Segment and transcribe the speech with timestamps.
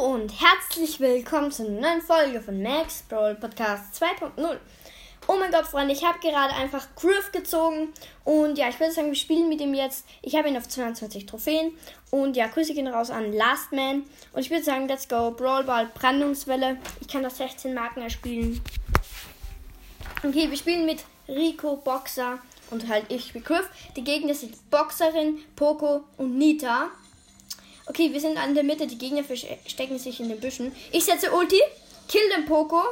[0.00, 4.56] Und herzlich willkommen zu einer neuen Folge von Max Brawl Podcast 2.0.
[5.28, 7.90] Oh mein Gott, Freunde, ich habe gerade einfach Griff gezogen
[8.24, 10.04] und ja, ich würde sagen, wir spielen mit ihm jetzt.
[10.20, 11.76] Ich habe ihn auf 22 Trophäen
[12.10, 14.02] und ja, Grüße gehen raus an Last Man
[14.32, 16.78] und ich würde sagen, let's go, Brawl Ball, Brandungswelle.
[17.00, 18.60] Ich kann das 16 Marken erspielen.
[20.24, 22.38] Okay, wir spielen mit Rico, Boxer
[22.70, 23.68] und halt ich Griff.
[23.96, 26.90] Die Gegner sind Boxerin, Poco und Nita.
[27.86, 28.86] Okay, wir sind an der Mitte.
[28.86, 30.72] Die Gegner verstecken sich in den Büschen.
[30.90, 31.60] Ich setze Ulti,
[32.08, 32.82] kill den Poco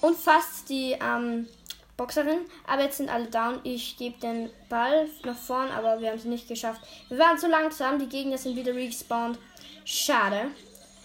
[0.00, 1.48] und fast die ähm,
[1.96, 2.38] Boxerin.
[2.66, 3.60] Aber jetzt sind alle down.
[3.64, 6.80] Ich gebe den Ball nach vorn, aber wir haben es nicht geschafft.
[7.08, 7.98] Wir waren zu langsam.
[7.98, 9.38] Die Gegner sind wieder respawned.
[9.84, 10.50] Schade.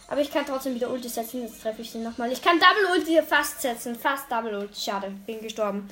[0.07, 1.41] Aber ich kann trotzdem wieder Ulti setzen.
[1.41, 2.31] Jetzt treffe ich sie nochmal.
[2.31, 3.95] Ich kann Double Ulti fast setzen.
[3.95, 4.79] Fast Double Ulti.
[4.79, 5.11] Schade.
[5.25, 5.89] Bin gestorben.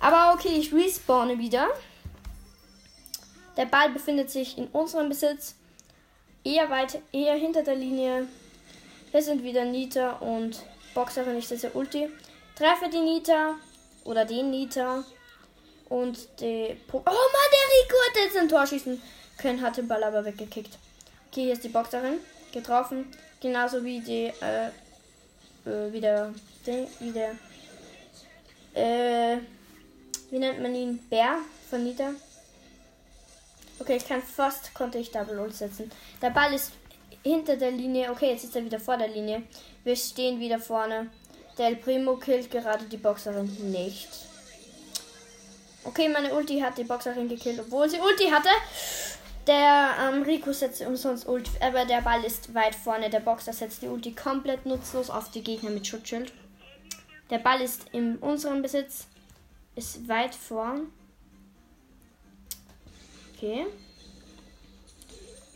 [0.00, 1.68] Aber okay, ich respawne wieder.
[3.56, 5.54] Der Ball befindet sich in unserem Besitz
[6.44, 8.28] eher weit, eher hinter der Linie.
[9.10, 10.62] Hier sind wieder Nita und
[10.94, 11.36] Boxerin.
[11.36, 12.08] Ich setze Ulti.
[12.56, 13.54] Treffe die Nita
[14.04, 15.04] oder den Nita.
[15.88, 19.00] Und die po Oh Mann, der Rico hat jetzt ein Tor schießen
[19.38, 20.78] können, hat den Ball aber weggekickt.
[21.30, 22.18] Okay, hier ist die Boxerin.
[22.52, 23.06] Getroffen.
[23.40, 24.68] Genauso wie die, äh,
[25.66, 26.32] äh, wie der,
[26.64, 27.32] wie der,
[28.74, 29.38] äh,
[30.30, 30.98] wie nennt man ihn?
[31.10, 32.12] Bär von Nita.
[33.78, 35.90] Okay, ich kann fast, konnte ich Double Ult setzen.
[36.20, 36.72] Der Ball ist
[37.22, 38.10] hinter der Linie.
[38.10, 39.42] Okay, jetzt ist er wieder vor der Linie.
[39.84, 41.10] Wir stehen wieder vorne.
[41.58, 44.08] Der El Primo killt gerade die Boxerin nicht.
[45.84, 48.48] Okay, meine Ulti hat die Boxerin gekillt, obwohl sie Ulti hatte.
[49.46, 53.10] Der ähm, Rico setzt umsonst Ulti, aber der Ball ist weit vorne.
[53.10, 56.32] Der Boxer setzt die Ulti komplett nutzlos auf die Gegner mit Schutzschild.
[57.30, 59.06] Der Ball ist in unserem Besitz,
[59.74, 60.92] ist weit vorn.
[63.42, 63.66] Okay.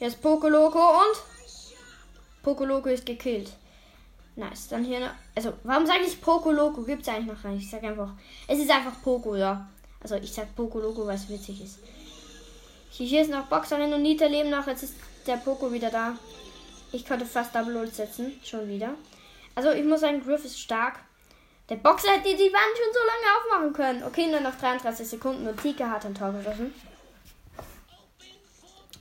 [0.01, 1.23] Jetzt Pokoloko und
[2.43, 3.53] Pokoloko ist gekillt.
[4.35, 4.67] Nice.
[4.67, 5.13] Dann hier noch.
[5.37, 6.83] Also, warum sage ich Pokoloko?
[6.83, 7.63] Gibt es eigentlich noch gar nicht.
[7.63, 8.11] Ich sage einfach.
[8.49, 9.69] Es ist einfach Poko, ja.
[10.01, 11.79] Also, ich sage Pokoloko, weil es witzig ist.
[12.91, 14.67] Hier ist noch Boxerin und Nita leben noch.
[14.67, 14.95] Jetzt ist
[15.25, 16.19] der Poko wieder da.
[16.91, 18.33] Ich konnte fast Double Ult setzen.
[18.43, 18.97] Schon wieder.
[19.55, 20.99] Also, ich muss sagen, Griff ist stark.
[21.69, 24.03] Der Boxer hätte die Wand schon so lange aufmachen können.
[24.03, 26.75] Okay, nur noch 33 Sekunden und Tika hat ein Tor geschossen.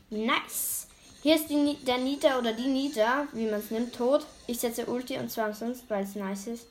[0.10, 0.88] Nice.
[1.22, 4.26] Hier ist die, der Nita oder die Nita, wie man es nimmt, tot.
[4.48, 6.68] Ich setze Ulti und zwar sonst, weil es nice ist.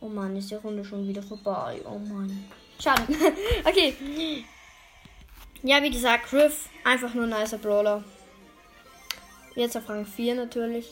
[0.00, 1.82] Oh Mann, ist die Runde schon wieder vorbei.
[1.84, 2.44] Oh Mann.
[2.82, 3.02] Schade.
[3.64, 3.94] okay.
[5.62, 8.02] Ja, wie gesagt, Griff, einfach nur nicer Brawler.
[9.54, 10.90] Jetzt auf Rang 4 natürlich.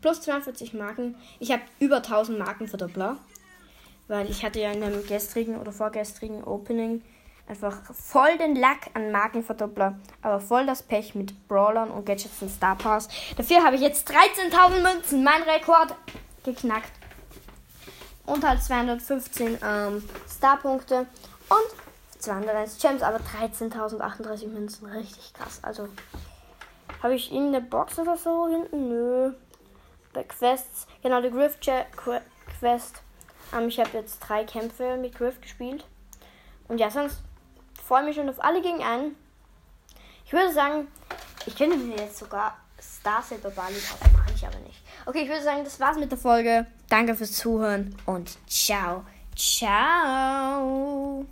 [0.00, 1.16] Plus 42 Marken.
[1.40, 3.18] Ich habe über 1000 Marken für Doppler.
[4.06, 7.02] Weil ich hatte ja in einem gestrigen oder vorgestrigen Opening
[7.48, 12.50] Einfach voll den Lack an Markenverdoppler, aber voll das Pech mit Brawlern und Gadgets und
[12.50, 13.08] Star Pass.
[13.38, 15.94] Dafür habe ich jetzt 13.000 Münzen, mein Rekord
[16.44, 16.92] geknackt.
[18.26, 21.06] Und halt 215 ähm, Star-Punkte
[21.48, 24.86] und 201 Gems, aber 13.038 Münzen.
[24.86, 25.60] Richtig krass.
[25.62, 25.88] Also,
[27.02, 28.90] habe ich in der Box oder so hinten?
[28.90, 29.32] Nö.
[30.12, 33.02] Bei Quests, genau, die Griff Quest.
[33.56, 35.86] Ähm, ich habe jetzt drei Kämpfe mit Griff gespielt.
[36.68, 37.22] Und ja, sonst
[37.88, 39.16] freue mich schon auf alle gegen einen.
[40.26, 40.88] Ich würde sagen,
[41.46, 44.82] ich könnte mir jetzt sogar Star Silver Bali kaufen, mache ich aber nicht.
[45.06, 46.66] Okay, ich würde sagen, das war's mit der Folge.
[46.90, 49.04] Danke fürs Zuhören und ciao.
[49.34, 51.26] Ciao.